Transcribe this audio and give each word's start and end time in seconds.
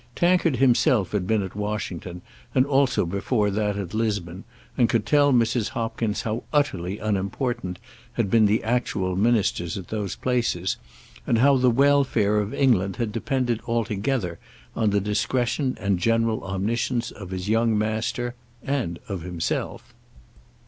Tankard 0.15 0.53
had 0.55 0.59
himself 0.61 1.11
been 1.11 1.43
at 1.43 1.55
Washington, 1.55 2.23
and 2.55 2.65
also 2.65 3.05
before 3.05 3.51
that 3.51 3.77
at 3.77 3.93
Lisbon, 3.93 4.45
and 4.75 4.89
could 4.89 5.05
tell 5.05 5.31
Mrs. 5.31 5.67
Hopkins 5.69 6.21
how 6.23 6.41
utterly 6.51 6.97
unimportant 6.97 7.77
had 8.13 8.31
been 8.31 8.47
the 8.47 8.63
actual 8.63 9.15
ministers 9.15 9.77
at 9.77 9.89
those 9.89 10.15
places, 10.15 10.77
and 11.27 11.37
how 11.37 11.55
the 11.55 11.69
welfare 11.69 12.39
of 12.39 12.51
England 12.51 12.95
had 12.95 13.11
depended 13.11 13.61
altogether 13.67 14.39
on 14.75 14.89
the 14.89 14.99
discretion 14.99 15.77
and 15.79 15.99
general 15.99 16.43
omniscience 16.43 17.11
of 17.11 17.29
his 17.29 17.47
young 17.47 17.77
master, 17.77 18.33
and 18.65 18.97
of 19.07 19.21
himself. 19.21 19.93